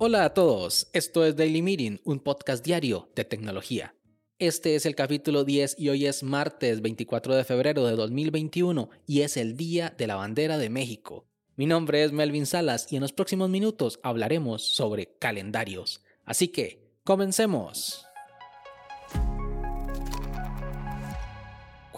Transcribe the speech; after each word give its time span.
Hola 0.00 0.24
a 0.24 0.32
todos, 0.32 0.88
esto 0.92 1.24
es 1.24 1.34
Daily 1.34 1.60
Meeting, 1.60 1.98
un 2.04 2.20
podcast 2.20 2.64
diario 2.64 3.10
de 3.16 3.24
tecnología. 3.24 3.94
Este 4.38 4.76
es 4.76 4.86
el 4.86 4.94
capítulo 4.94 5.42
10 5.42 5.74
y 5.76 5.88
hoy 5.88 6.06
es 6.06 6.22
martes 6.22 6.80
24 6.80 7.34
de 7.34 7.42
febrero 7.42 7.84
de 7.84 7.96
2021 7.96 8.90
y 9.06 9.22
es 9.22 9.36
el 9.36 9.56
Día 9.56 9.92
de 9.98 10.06
la 10.06 10.14
Bandera 10.14 10.56
de 10.56 10.70
México. 10.70 11.26
Mi 11.56 11.66
nombre 11.66 12.04
es 12.04 12.12
Melvin 12.12 12.46
Salas 12.46 12.86
y 12.92 12.94
en 12.94 13.02
los 13.02 13.12
próximos 13.12 13.50
minutos 13.50 13.98
hablaremos 14.04 14.62
sobre 14.62 15.16
calendarios. 15.18 16.04
Así 16.24 16.46
que, 16.46 16.94
comencemos. 17.02 18.07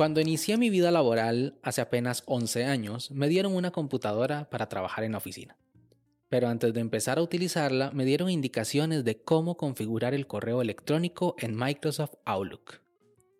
Cuando 0.00 0.22
inicié 0.22 0.56
mi 0.56 0.70
vida 0.70 0.90
laboral 0.90 1.58
hace 1.62 1.82
apenas 1.82 2.22
11 2.24 2.64
años, 2.64 3.10
me 3.10 3.28
dieron 3.28 3.54
una 3.54 3.70
computadora 3.70 4.48
para 4.48 4.66
trabajar 4.66 5.04
en 5.04 5.12
la 5.12 5.18
oficina 5.18 5.58
pero 6.30 6.48
antes 6.48 6.72
de 6.72 6.80
empezar 6.80 7.18
a 7.18 7.22
utilizarla 7.22 7.90
me 7.90 8.06
dieron 8.06 8.30
indicaciones 8.30 9.04
de 9.04 9.20
cómo 9.20 9.58
configurar 9.58 10.14
el 10.14 10.26
correo 10.26 10.62
electrónico 10.62 11.34
en 11.38 11.54
Microsoft 11.54 12.14
Outlook. 12.24 12.80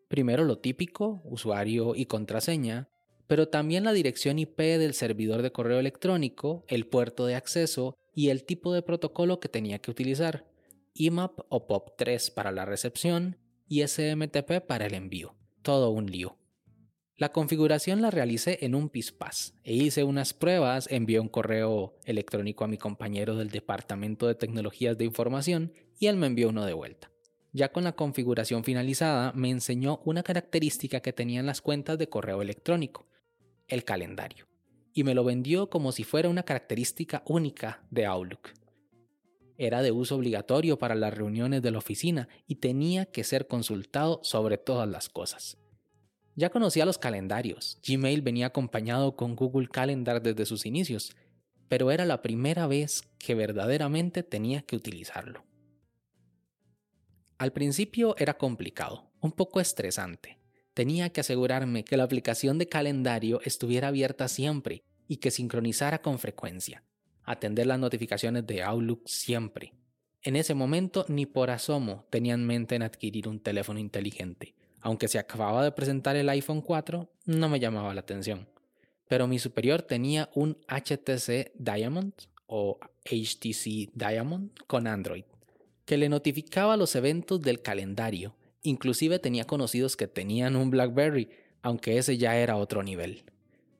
Primero 0.09 0.45
lo 0.45 0.59
típico, 0.59 1.23
usuario 1.25 1.95
y 1.95 2.07
contraseña, 2.07 2.91
pero 3.27 3.49
también 3.49 3.85
la 3.85 3.95
dirección 3.95 4.39
IP 4.39 4.59
del 4.59 4.93
servidor 4.93 5.41
de 5.41 5.53
correo 5.53 5.79
electrónico, 5.79 6.65
el 6.69 6.87
puerto 6.87 7.25
de 7.27 7.37
acceso 7.37 7.97
y 8.13 8.29
el 8.29 8.45
tipo 8.45 8.75
de 8.75 8.83
protocolo 8.83 9.39
que 9.39 9.49
tenía 9.49 9.79
que 9.79 9.93
utilizar, 9.93 10.47
IMAP 10.93 11.39
o 11.49 11.69
POP3 11.69 12.35
para 12.35 12.51
la 12.53 12.67
recepción 12.67 13.39
y 13.67 13.87
SMTP 13.87 14.67
para 14.67 14.87
el 14.87 14.95
envío. 14.95 15.37
Todo 15.63 15.91
un 15.91 16.11
lío. 16.11 16.40
La 17.21 17.33
configuración 17.33 18.01
la 18.01 18.11
realicé 18.11 18.65
en 18.65 18.75
un 18.75 18.89
PISPAS 18.89 19.53
e 19.63 19.75
hice 19.75 20.05
unas 20.05 20.33
pruebas, 20.33 20.91
envié 20.91 21.21
un 21.21 21.29
correo 21.29 21.99
electrónico 22.07 22.65
a 22.65 22.67
mi 22.67 22.79
compañero 22.79 23.37
del 23.37 23.51
Departamento 23.51 24.27
de 24.27 24.35
Tecnologías 24.35 24.97
de 24.97 25.05
Información 25.05 25.75
y 25.99 26.07
él 26.07 26.17
me 26.17 26.29
envió 26.29 26.49
uno 26.49 26.65
de 26.65 26.73
vuelta. 26.73 27.11
Ya 27.53 27.73
con 27.73 27.85
la 27.85 27.93
configuración 27.93 28.65
finalizada, 28.65 29.33
me 29.35 29.51
enseñó 29.51 30.01
una 30.07 30.23
característica 30.23 31.01
que 31.01 31.13
tenían 31.13 31.45
las 31.45 31.61
cuentas 31.61 31.99
de 31.99 32.09
correo 32.09 32.41
electrónico, 32.41 33.07
el 33.69 33.85
calendario, 33.85 34.49
y 34.95 35.05
me 35.05 35.15
lo 35.15 35.23
vendió 35.23 35.69
como 35.69 35.93
si 35.93 36.05
fuera 36.05 36.31
una 36.31 36.45
característica 36.45 37.23
única 37.27 37.85
de 37.91 38.07
Outlook. 38.07 38.49
Era 39.59 39.83
de 39.83 39.93
uso 39.93 40.17
obligatorio 40.17 40.79
para 40.79 40.95
las 40.95 41.13
reuniones 41.13 41.61
de 41.61 41.71
la 41.71 41.77
oficina 41.77 42.31
y 42.47 42.55
tenía 42.55 43.05
que 43.05 43.25
ser 43.25 43.47
consultado 43.47 44.21
sobre 44.23 44.57
todas 44.57 44.89
las 44.89 45.11
cosas. 45.11 45.60
Ya 46.37 46.51
conocía 46.51 46.87
los 46.87 46.99
calendarios, 46.99 47.79
Gmail 47.87 48.23
venía 48.23 48.47
acompañado 48.47 49.17
con 49.17 49.35
Google 49.35 49.69
Calendar 49.69 50.23
desde 50.23 50.47
sus 50.47 50.65
inicios, 50.65 51.17
pero 51.69 51.91
era 51.91 52.05
la 52.05 52.23
primera 52.23 52.67
vez 52.67 53.03
que 53.19 53.35
verdaderamente 53.35 54.23
tenía 54.23 54.63
que 54.63 54.77
utilizarlo. 54.77 55.45
Al 57.39 57.53
principio 57.53 58.15
era 58.19 58.35
complicado, 58.35 59.11
un 59.21 59.33
poco 59.33 59.61
estresante. 59.61 60.39
Tenía 60.75 61.11
que 61.11 61.21
asegurarme 61.21 61.85
que 61.85 61.97
la 61.97 62.05
aplicación 62.05 62.59
de 62.59 62.69
calendario 62.69 63.41
estuviera 63.45 63.89
abierta 63.89 64.29
siempre 64.29 64.85
y 65.09 65.17
que 65.17 65.31
sincronizara 65.31 66.01
con 66.01 66.19
frecuencia. 66.19 66.85
Atender 67.25 67.67
las 67.67 67.79
notificaciones 67.79 68.47
de 68.47 68.63
Outlook 68.63 69.09
siempre. 69.09 69.75
En 70.23 70.37
ese 70.37 70.55
momento 70.55 71.07
ni 71.09 71.27
por 71.27 71.51
asomo 71.51 72.07
tenía 72.11 72.35
en 72.35 72.47
mente 72.47 72.77
en 72.77 72.83
adquirir 72.83 73.27
un 73.27 73.41
teléfono 73.41 73.81
inteligente 73.81 74.55
aunque 74.81 75.09
se 75.09 75.19
acababa 75.19 75.65
de 75.65 75.73
presentar 75.73 76.17
el 76.17 76.29
iPhone 76.29 76.61
4, 76.61 77.09
no 77.27 77.49
me 77.49 77.61
llamaba 77.61 77.95
la 77.95 78.01
atención. 78.01 78.49
Pero 79.09 79.27
mi 79.27 79.39
superior 79.39 79.83
tenía 79.83 80.31
un 80.35 80.57
HTC 80.69 81.53
Diamond 81.55 82.13
o 82.47 82.79
HTC 83.05 83.91
Diamond 83.95 84.51
con 84.67 84.87
Android, 84.87 85.25
que 85.85 85.97
le 85.97 86.09
notificaba 86.09 86.77
los 86.77 86.95
eventos 86.95 87.41
del 87.41 87.63
calendario. 87.63 88.35
Inclusive 88.63 89.19
tenía 89.19 89.47
conocidos 89.47 89.97
que 89.97 90.07
tenían 90.07 90.57
un 90.57 90.71
BlackBerry, 90.71 91.31
aunque 91.63 91.99
ese 91.99 92.19
ya 92.19 92.37
era 92.37 92.57
otro 92.57 92.83
nivel. 92.83 93.25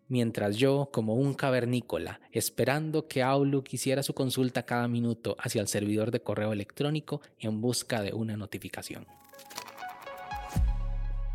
Mientras 0.09 0.57
yo, 0.57 0.91
como 0.93 1.15
un 1.15 1.35
cavernícola, 1.35 2.21
esperando 2.33 3.07
que 3.07 3.23
Outlook 3.23 3.69
hiciera 3.71 4.03
su 4.03 4.13
consulta 4.13 4.65
cada 4.65 4.89
minuto 4.89 5.37
hacia 5.39 5.61
el 5.61 5.69
servidor 5.69 6.11
de 6.11 6.21
correo 6.21 6.53
electrónico 6.53 7.21
en 7.39 7.61
busca 7.61 8.03
de 8.03 8.13
una 8.13 8.37
notificación. 8.37 9.07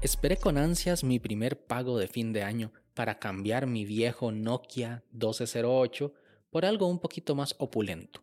Esperé 0.05 0.37
con 0.37 0.59
ansias 0.59 1.03
mi 1.03 1.17
primer 1.17 1.65
pago 1.65 1.97
de 1.97 2.07
fin 2.07 2.31
de 2.31 2.43
año 2.43 2.71
para 2.93 3.17
cambiar 3.17 3.65
mi 3.65 3.85
viejo 3.85 4.31
Nokia 4.31 5.03
1208 5.13 6.13
por 6.51 6.63
algo 6.63 6.85
un 6.85 6.99
poquito 6.99 7.33
más 7.33 7.55
opulento. 7.57 8.21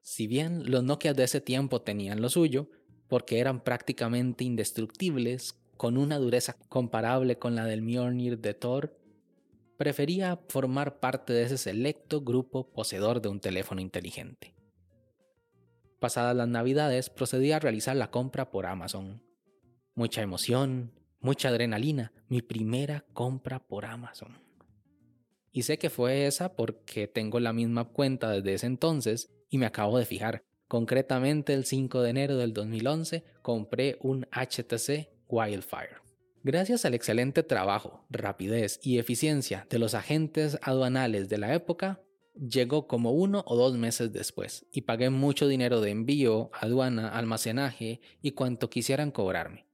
Si 0.00 0.28
bien 0.28 0.70
los 0.70 0.84
Nokia 0.84 1.12
de 1.12 1.24
ese 1.24 1.40
tiempo 1.40 1.82
tenían 1.82 2.22
lo 2.22 2.28
suyo, 2.28 2.70
porque 3.08 3.40
eran 3.40 3.64
prácticamente 3.64 4.44
indestructibles, 4.44 5.58
con 5.76 5.98
una 5.98 6.18
dureza 6.18 6.56
comparable 6.68 7.40
con 7.40 7.56
la 7.56 7.64
del 7.64 7.82
Mjolnir 7.82 8.38
de 8.38 8.54
Thor, 8.54 8.96
prefería 9.76 10.38
formar 10.48 11.00
parte 11.00 11.32
de 11.32 11.42
ese 11.42 11.58
selecto 11.58 12.20
grupo 12.20 12.70
poseedor 12.70 13.22
de 13.22 13.28
un 13.28 13.40
teléfono 13.40 13.80
inteligente. 13.80 14.54
Pasadas 15.98 16.36
las 16.36 16.46
navidades 16.46 17.10
procedí 17.10 17.50
a 17.50 17.58
realizar 17.58 17.96
la 17.96 18.12
compra 18.12 18.52
por 18.52 18.66
Amazon 18.66 19.20
mucha 19.94 20.22
emoción, 20.22 20.92
mucha 21.20 21.48
adrenalina, 21.48 22.12
mi 22.28 22.42
primera 22.42 23.04
compra 23.12 23.60
por 23.60 23.84
Amazon. 23.84 24.38
Y 25.52 25.62
sé 25.62 25.78
que 25.78 25.90
fue 25.90 26.26
esa 26.26 26.56
porque 26.56 27.06
tengo 27.06 27.38
la 27.38 27.52
misma 27.52 27.84
cuenta 27.84 28.30
desde 28.30 28.54
ese 28.54 28.66
entonces 28.66 29.30
y 29.50 29.58
me 29.58 29.66
acabo 29.66 29.98
de 29.98 30.06
fijar. 30.06 30.44
Concretamente 30.66 31.52
el 31.52 31.66
5 31.66 32.00
de 32.00 32.10
enero 32.10 32.36
del 32.38 32.54
2011 32.54 33.24
compré 33.42 33.98
un 34.00 34.26
HTC 34.32 35.10
Wildfire. 35.28 36.00
Gracias 36.42 36.84
al 36.86 36.94
excelente 36.94 37.42
trabajo, 37.42 38.06
rapidez 38.08 38.80
y 38.82 38.98
eficiencia 38.98 39.66
de 39.68 39.78
los 39.78 39.94
agentes 39.94 40.58
aduanales 40.62 41.28
de 41.28 41.38
la 41.38 41.54
época, 41.54 42.00
llegó 42.34 42.88
como 42.88 43.12
uno 43.12 43.44
o 43.46 43.56
dos 43.56 43.76
meses 43.76 44.10
después 44.10 44.66
y 44.72 44.80
pagué 44.82 45.10
mucho 45.10 45.46
dinero 45.46 45.82
de 45.82 45.90
envío, 45.90 46.50
aduana, 46.54 47.10
almacenaje 47.10 48.00
y 48.22 48.32
cuanto 48.32 48.70
quisieran 48.70 49.10
cobrarme 49.10 49.66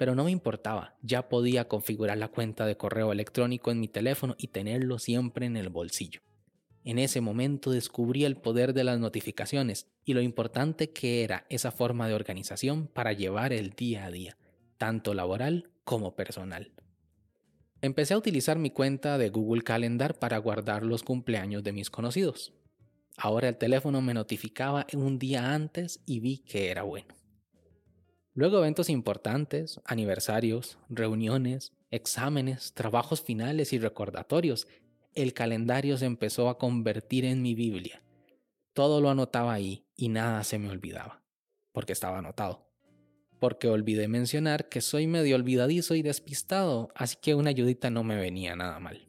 pero 0.00 0.14
no 0.14 0.24
me 0.24 0.30
importaba, 0.30 0.96
ya 1.02 1.28
podía 1.28 1.68
configurar 1.68 2.16
la 2.16 2.28
cuenta 2.28 2.64
de 2.64 2.78
correo 2.78 3.12
electrónico 3.12 3.70
en 3.70 3.80
mi 3.80 3.86
teléfono 3.86 4.34
y 4.38 4.46
tenerlo 4.46 4.98
siempre 4.98 5.44
en 5.44 5.58
el 5.58 5.68
bolsillo. 5.68 6.22
En 6.84 6.98
ese 6.98 7.20
momento 7.20 7.70
descubrí 7.70 8.24
el 8.24 8.38
poder 8.38 8.72
de 8.72 8.82
las 8.82 8.98
notificaciones 8.98 9.88
y 10.06 10.14
lo 10.14 10.22
importante 10.22 10.88
que 10.88 11.22
era 11.22 11.44
esa 11.50 11.70
forma 11.70 12.08
de 12.08 12.14
organización 12.14 12.86
para 12.86 13.12
llevar 13.12 13.52
el 13.52 13.72
día 13.72 14.06
a 14.06 14.10
día, 14.10 14.38
tanto 14.78 15.12
laboral 15.12 15.68
como 15.84 16.16
personal. 16.16 16.72
Empecé 17.82 18.14
a 18.14 18.18
utilizar 18.18 18.58
mi 18.58 18.70
cuenta 18.70 19.18
de 19.18 19.28
Google 19.28 19.60
Calendar 19.60 20.18
para 20.18 20.38
guardar 20.38 20.82
los 20.82 21.02
cumpleaños 21.02 21.62
de 21.62 21.72
mis 21.72 21.90
conocidos. 21.90 22.54
Ahora 23.18 23.50
el 23.50 23.58
teléfono 23.58 24.00
me 24.00 24.14
notificaba 24.14 24.86
un 24.94 25.18
día 25.18 25.52
antes 25.52 26.00
y 26.06 26.20
vi 26.20 26.38
que 26.38 26.70
era 26.70 26.84
bueno. 26.84 27.19
Luego 28.40 28.56
eventos 28.56 28.88
importantes, 28.88 29.82
aniversarios, 29.84 30.78
reuniones, 30.88 31.74
exámenes, 31.90 32.72
trabajos 32.72 33.20
finales 33.20 33.74
y 33.74 33.78
recordatorios. 33.78 34.66
El 35.14 35.34
calendario 35.34 35.98
se 35.98 36.06
empezó 36.06 36.48
a 36.48 36.56
convertir 36.56 37.26
en 37.26 37.42
mi 37.42 37.54
Biblia. 37.54 38.02
Todo 38.72 39.02
lo 39.02 39.10
anotaba 39.10 39.52
ahí 39.52 39.84
y 39.94 40.08
nada 40.08 40.42
se 40.44 40.58
me 40.58 40.70
olvidaba, 40.70 41.22
porque 41.72 41.92
estaba 41.92 42.16
anotado. 42.16 42.66
Porque 43.40 43.68
olvidé 43.68 44.08
mencionar 44.08 44.70
que 44.70 44.80
soy 44.80 45.06
medio 45.06 45.36
olvidadizo 45.36 45.94
y 45.94 46.00
despistado, 46.00 46.88
así 46.94 47.18
que 47.20 47.34
una 47.34 47.50
ayudita 47.50 47.90
no 47.90 48.04
me 48.04 48.16
venía 48.16 48.56
nada 48.56 48.80
mal. 48.80 49.06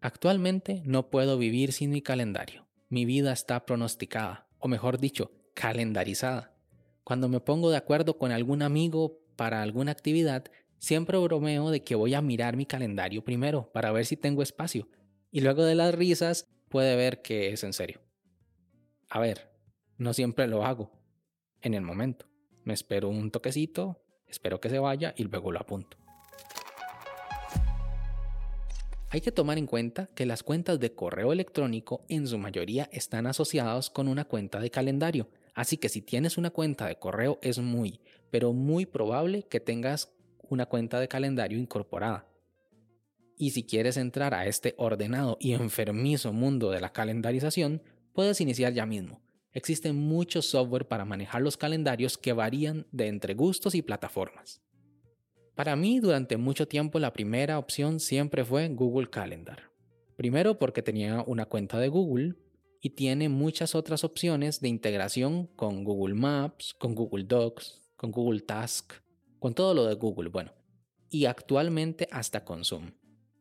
Actualmente 0.00 0.80
no 0.84 1.10
puedo 1.10 1.38
vivir 1.38 1.72
sin 1.72 1.90
mi 1.90 2.02
calendario. 2.02 2.68
Mi 2.88 3.04
vida 3.04 3.32
está 3.32 3.66
pronosticada, 3.66 4.46
o 4.60 4.68
mejor 4.68 5.00
dicho, 5.00 5.32
calendarizada. 5.54 6.53
Cuando 7.04 7.28
me 7.28 7.40
pongo 7.40 7.70
de 7.70 7.76
acuerdo 7.76 8.16
con 8.16 8.32
algún 8.32 8.62
amigo 8.62 9.20
para 9.36 9.60
alguna 9.60 9.92
actividad, 9.92 10.46
siempre 10.78 11.18
bromeo 11.18 11.70
de 11.70 11.84
que 11.84 11.94
voy 11.94 12.14
a 12.14 12.22
mirar 12.22 12.56
mi 12.56 12.64
calendario 12.64 13.22
primero 13.22 13.70
para 13.72 13.92
ver 13.92 14.06
si 14.06 14.16
tengo 14.16 14.42
espacio. 14.42 14.88
Y 15.30 15.42
luego 15.42 15.64
de 15.64 15.74
las 15.74 15.94
risas 15.94 16.48
puede 16.70 16.96
ver 16.96 17.20
que 17.20 17.52
es 17.52 17.62
en 17.62 17.74
serio. 17.74 18.00
A 19.10 19.20
ver, 19.20 19.50
no 19.98 20.14
siempre 20.14 20.46
lo 20.46 20.64
hago. 20.64 20.92
En 21.60 21.74
el 21.74 21.82
momento. 21.82 22.26
Me 22.64 22.72
espero 22.72 23.10
un 23.10 23.30
toquecito, 23.30 24.02
espero 24.26 24.58
que 24.58 24.70
se 24.70 24.78
vaya 24.78 25.12
y 25.14 25.24
luego 25.24 25.52
lo 25.52 25.60
apunto. 25.60 25.98
Hay 29.10 29.20
que 29.20 29.30
tomar 29.30 29.58
en 29.58 29.66
cuenta 29.66 30.06
que 30.14 30.24
las 30.24 30.42
cuentas 30.42 30.80
de 30.80 30.94
correo 30.94 31.32
electrónico 31.32 32.04
en 32.08 32.26
su 32.26 32.38
mayoría 32.38 32.88
están 32.90 33.26
asociadas 33.26 33.90
con 33.90 34.08
una 34.08 34.24
cuenta 34.24 34.58
de 34.58 34.70
calendario, 34.70 35.28
Así 35.54 35.76
que 35.76 35.88
si 35.88 36.02
tienes 36.02 36.36
una 36.36 36.50
cuenta 36.50 36.86
de 36.86 36.98
correo 36.98 37.38
es 37.42 37.58
muy, 37.58 38.00
pero 38.30 38.52
muy 38.52 38.86
probable 38.86 39.44
que 39.44 39.60
tengas 39.60 40.12
una 40.42 40.66
cuenta 40.66 41.00
de 41.00 41.08
calendario 41.08 41.58
incorporada. 41.58 42.28
Y 43.36 43.50
si 43.50 43.64
quieres 43.64 43.96
entrar 43.96 44.34
a 44.34 44.46
este 44.46 44.74
ordenado 44.78 45.36
y 45.40 45.52
enfermizo 45.52 46.32
mundo 46.32 46.70
de 46.70 46.80
la 46.80 46.92
calendarización, 46.92 47.82
puedes 48.12 48.40
iniciar 48.40 48.72
ya 48.72 48.86
mismo. 48.86 49.22
Existe 49.52 49.92
mucho 49.92 50.42
software 50.42 50.88
para 50.88 51.04
manejar 51.04 51.40
los 51.40 51.56
calendarios 51.56 52.18
que 52.18 52.32
varían 52.32 52.86
de 52.90 53.06
entre 53.06 53.34
gustos 53.34 53.74
y 53.74 53.82
plataformas. 53.82 54.60
Para 55.54 55.76
mí, 55.76 56.00
durante 56.00 56.36
mucho 56.36 56.66
tiempo, 56.66 56.98
la 56.98 57.12
primera 57.12 57.58
opción 57.58 58.00
siempre 58.00 58.44
fue 58.44 58.68
Google 58.68 59.08
Calendar. 59.08 59.70
Primero 60.16 60.58
porque 60.58 60.82
tenía 60.82 61.22
una 61.26 61.46
cuenta 61.46 61.78
de 61.78 61.88
Google 61.88 62.34
y 62.84 62.90
tiene 62.90 63.30
muchas 63.30 63.74
otras 63.74 64.04
opciones 64.04 64.60
de 64.60 64.68
integración 64.68 65.46
con 65.56 65.84
Google 65.84 66.14
Maps, 66.14 66.74
con 66.78 66.94
Google 66.94 67.24
Docs, 67.24 67.80
con 67.96 68.12
Google 68.12 68.42
Task, 68.42 68.92
con 69.38 69.54
todo 69.54 69.72
lo 69.72 69.86
de 69.86 69.94
Google, 69.94 70.28
bueno, 70.28 70.52
y 71.08 71.24
actualmente 71.24 72.06
hasta 72.10 72.44
con 72.44 72.62
Zoom. 72.62 72.90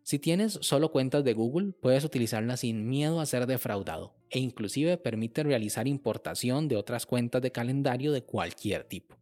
Si 0.04 0.18
tienes 0.18 0.60
solo 0.62 0.94
cuentas 0.94 1.26
de 1.26 1.34
Google, 1.34 1.74
puedes 1.74 2.06
utilizarla 2.06 2.56
sin 2.56 2.88
miedo 2.88 3.20
a 3.20 3.26
ser 3.26 3.46
defraudado 3.46 4.16
e 4.30 4.40
inclusive 4.40 4.96
permite 4.96 5.44
realizar 5.44 5.90
importación 5.90 6.70
de 6.70 6.78
otras 6.78 7.06
cuentas 7.06 7.42
de 7.42 7.52
calendario 7.52 8.14
de 8.14 8.24
cualquier 8.24 8.86
tipo. 8.86 9.18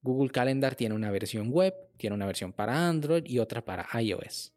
Google 0.00 0.30
Calendar 0.30 0.74
tiene 0.74 0.94
una 0.94 1.10
versión 1.10 1.50
web, 1.50 1.74
tiene 1.98 2.16
una 2.16 2.24
versión 2.24 2.54
para 2.54 2.88
Android 2.88 3.24
y 3.26 3.40
otra 3.40 3.62
para 3.62 3.86
iOS. 4.00 4.54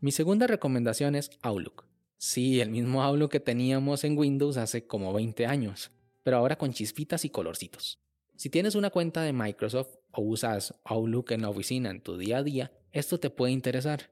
Mi 0.00 0.10
segunda 0.10 0.46
recomendación 0.46 1.16
es 1.16 1.28
Outlook. 1.42 1.93
Sí, 2.26 2.62
el 2.62 2.70
mismo 2.70 3.02
Outlook 3.02 3.32
que 3.32 3.38
teníamos 3.38 4.02
en 4.02 4.16
Windows 4.16 4.56
hace 4.56 4.86
como 4.86 5.12
20 5.12 5.44
años, 5.44 5.90
pero 6.22 6.38
ahora 6.38 6.56
con 6.56 6.72
chispitas 6.72 7.26
y 7.26 7.28
colorcitos. 7.28 7.98
Si 8.34 8.48
tienes 8.48 8.76
una 8.76 8.88
cuenta 8.88 9.20
de 9.20 9.34
Microsoft 9.34 9.98
o 10.10 10.22
usas 10.22 10.74
Outlook 10.84 11.32
en 11.32 11.42
la 11.42 11.50
oficina 11.50 11.90
en 11.90 12.00
tu 12.00 12.16
día 12.16 12.38
a 12.38 12.42
día, 12.42 12.72
esto 12.92 13.20
te 13.20 13.28
puede 13.28 13.52
interesar. 13.52 14.10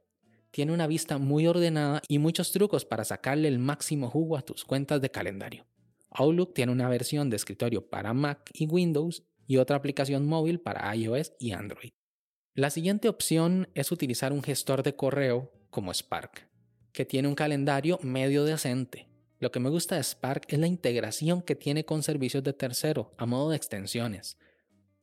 Tiene 0.50 0.74
una 0.74 0.86
vista 0.86 1.16
muy 1.16 1.46
ordenada 1.46 2.02
y 2.06 2.18
muchos 2.18 2.52
trucos 2.52 2.84
para 2.84 3.04
sacarle 3.04 3.48
el 3.48 3.58
máximo 3.58 4.10
jugo 4.10 4.36
a 4.36 4.42
tus 4.42 4.66
cuentas 4.66 5.00
de 5.00 5.10
calendario. 5.10 5.64
Outlook 6.10 6.52
tiene 6.52 6.72
una 6.72 6.90
versión 6.90 7.30
de 7.30 7.36
escritorio 7.36 7.88
para 7.88 8.12
Mac 8.12 8.50
y 8.52 8.66
Windows 8.66 9.22
y 9.46 9.56
otra 9.56 9.76
aplicación 9.76 10.26
móvil 10.26 10.60
para 10.60 10.94
iOS 10.94 11.32
y 11.38 11.52
Android. 11.52 11.92
La 12.52 12.68
siguiente 12.68 13.08
opción 13.08 13.70
es 13.72 13.90
utilizar 13.90 14.34
un 14.34 14.42
gestor 14.42 14.82
de 14.82 14.96
correo 14.96 15.50
como 15.70 15.94
Spark, 15.94 16.51
que 16.92 17.04
tiene 17.04 17.28
un 17.28 17.34
calendario 17.34 17.98
medio 18.02 18.44
decente. 18.44 19.08
Lo 19.38 19.50
que 19.50 19.60
me 19.60 19.70
gusta 19.70 19.96
de 19.96 20.04
Spark 20.04 20.44
es 20.48 20.58
la 20.58 20.66
integración 20.66 21.42
que 21.42 21.56
tiene 21.56 21.84
con 21.84 22.02
servicios 22.02 22.44
de 22.44 22.52
tercero 22.52 23.12
a 23.18 23.26
modo 23.26 23.50
de 23.50 23.56
extensiones. 23.56 24.38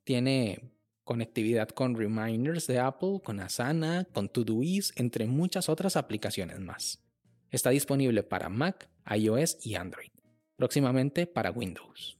Tiene 0.05 0.71
conectividad 1.03 1.69
con 1.69 1.95
Reminders 1.95 2.67
de 2.67 2.79
Apple, 2.79 3.19
con 3.23 3.39
Asana, 3.39 4.07
con 4.13 4.29
Todoist, 4.29 4.97
entre 4.99 5.25
muchas 5.25 5.67
otras 5.67 5.97
aplicaciones 5.97 6.59
más. 6.59 7.03
Está 7.51 7.71
disponible 7.71 8.23
para 8.23 8.47
Mac, 8.47 8.89
iOS 9.13 9.57
y 9.65 9.75
Android, 9.75 10.11
próximamente 10.55 11.25
para 11.25 11.51
Windows. 11.51 12.17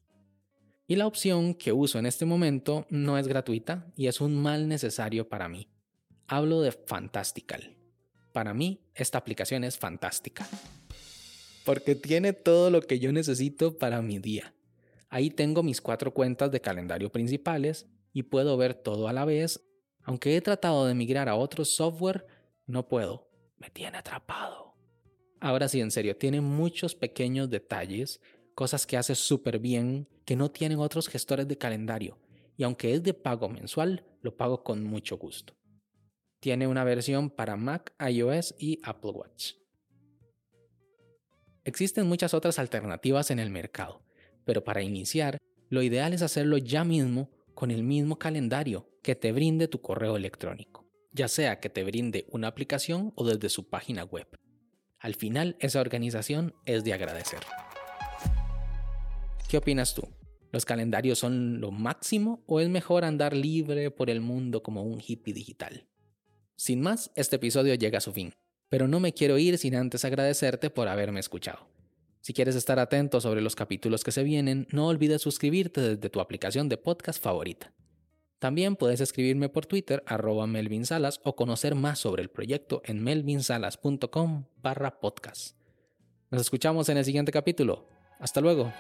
Y 0.88 0.96
la 0.96 1.06
opción 1.06 1.54
que 1.54 1.72
uso 1.72 2.00
en 2.00 2.08
este 2.08 2.26
momento 2.26 2.88
no 2.90 3.18
es 3.20 3.28
gratuita 3.28 3.94
y 3.96 4.08
es 4.08 4.22
un 4.22 4.42
mal 4.42 4.68
necesario 4.68 5.30
para 5.30 5.48
mí. 5.48 5.70
Hablo 6.28 6.62
de 6.62 6.72
Fantastical. 6.72 7.79
Para 8.32 8.54
mí, 8.54 8.82
esta 8.94 9.18
aplicación 9.18 9.64
es 9.64 9.78
fantástica. 9.78 10.48
Porque 11.66 11.96
tiene 11.96 12.34
todo 12.34 12.70
lo 12.70 12.82
que 12.82 13.00
yo 13.00 13.12
necesito 13.12 13.78
para 13.78 14.02
mi 14.02 14.20
día. 14.20 14.54
Ahí 15.10 15.30
tengo 15.30 15.64
mis 15.64 15.82
cuatro 15.82 16.14
cuentas 16.14 16.52
de 16.52 16.62
calendario 16.62 17.12
principales 17.12 17.88
y 18.14 18.24
puedo 18.24 18.58
ver 18.58 18.76
todo 18.76 19.08
a 19.08 19.14
la 19.14 19.26
vez. 19.26 19.62
Aunque 20.04 20.36
he 20.36 20.42
tratado 20.42 20.86
de 20.86 20.94
migrar 20.94 21.30
a 21.30 21.36
otro 21.36 21.66
software, 21.66 22.26
no 22.66 22.88
puedo. 22.88 23.30
Me 23.58 23.70
tiene 23.70 23.98
atrapado. 23.98 24.76
Ahora 25.40 25.68
sí, 25.68 25.82
en 25.82 25.92
serio, 25.92 26.16
tiene 26.16 26.42
muchos 26.42 26.96
pequeños 26.96 27.50
detalles 27.50 28.22
cosas 28.54 28.86
que 28.86 28.98
hace 28.98 29.16
súper 29.16 29.58
bien 29.58 30.08
que 30.26 30.36
no 30.36 30.52
tienen 30.52 30.80
otros 30.80 31.08
gestores 31.08 31.48
de 31.48 31.58
calendario. 31.58 32.18
Y 32.58 32.64
aunque 32.64 32.94
es 32.94 33.02
de 33.02 33.14
pago 33.14 33.48
mensual, 33.48 34.06
lo 34.22 34.36
pago 34.36 34.64
con 34.64 34.84
mucho 34.84 35.18
gusto. 35.18 35.54
Tiene 36.40 36.68
una 36.68 36.86
versión 36.86 37.30
para 37.30 37.58
Mac, 37.58 37.94
iOS 38.00 38.56
y 38.58 38.80
Apple 38.84 39.12
Watch. 39.12 39.54
Existen 41.66 42.08
muchas 42.08 42.34
otras 42.34 42.60
alternativas 42.60 43.30
en 43.30 43.40
el 43.40 43.50
mercado, 43.50 44.02
pero 44.46 44.64
para 44.64 44.82
iniciar, 44.82 45.38
lo 45.70 45.84
ideal 45.84 46.14
es 46.14 46.22
hacerlo 46.22 46.58
ya 46.58 46.86
mismo 46.86 47.30
con 47.54 47.72
el 47.72 47.84
mismo 47.84 48.18
calendario 48.18 48.90
que 49.04 49.16
te 49.16 49.34
brinde 49.34 49.68
tu 49.68 49.82
correo 49.82 50.16
electrónico, 50.16 50.88
ya 51.12 51.28
sea 51.28 51.60
que 51.60 51.70
te 51.70 51.84
brinde 51.84 52.26
una 52.30 52.48
aplicación 52.48 53.12
o 53.16 53.28
desde 53.28 53.50
su 53.50 53.70
página 53.70 54.06
web. 54.06 54.28
Al 54.98 55.16
final, 55.16 55.58
esa 55.60 55.82
organización 55.82 56.54
es 56.66 56.86
de 56.86 56.94
agradecer. 56.94 57.42
¿Qué 59.50 59.58
opinas 59.58 59.94
tú? 59.94 60.08
¿Los 60.52 60.64
calendarios 60.64 61.20
son 61.20 61.60
lo 61.60 61.72
máximo 61.72 62.44
o 62.48 62.62
es 62.62 62.70
mejor 62.70 63.04
andar 63.04 63.36
libre 63.36 63.92
por 63.92 64.10
el 64.10 64.22
mundo 64.22 64.64
como 64.64 64.84
un 64.84 65.02
hippie 65.06 65.34
digital? 65.34 65.89
Sin 66.60 66.82
más, 66.82 67.10
este 67.16 67.38
episodio 67.38 67.74
llega 67.76 68.00
a 68.00 68.02
su 68.02 68.12
fin, 68.12 68.34
pero 68.68 68.90
no 68.90 69.00
me 69.00 69.14
quiero 69.14 69.38
ir 69.38 69.58
sin 69.58 69.76
antes 69.76 70.04
agradecerte 70.04 70.70
por 70.70 70.90
haberme 70.90 71.22
escuchado. 71.22 71.70
Si 72.20 72.34
quieres 72.34 72.54
estar 72.58 72.80
atento 72.80 73.22
sobre 73.22 73.40
los 73.40 73.56
capítulos 73.56 74.04
que 74.04 74.12
se 74.12 74.24
vienen, 74.24 74.68
no 74.70 74.90
olvides 74.90 75.22
suscribirte 75.22 75.80
desde 75.80 76.10
tu 76.10 76.20
aplicación 76.20 76.68
de 76.68 76.76
podcast 76.76 77.24
favorita. 77.24 77.72
También 78.40 78.76
puedes 78.76 79.00
escribirme 79.00 79.48
por 79.48 79.68
Twitter 79.68 80.04
arroba 80.06 80.48
Melvin 80.48 80.86
Salas 80.86 81.22
o 81.24 81.38
conocer 81.38 81.76
más 81.76 82.00
sobre 82.00 82.24
el 82.24 82.30
proyecto 82.30 82.82
en 82.84 83.02
melvinsalas.com 83.06 84.44
barra 84.58 85.00
podcast. 85.00 85.56
Nos 86.30 86.42
escuchamos 86.42 86.90
en 86.90 86.98
el 86.98 87.06
siguiente 87.06 87.32
capítulo. 87.32 87.88
Hasta 88.20 88.42
luego. 88.42 88.74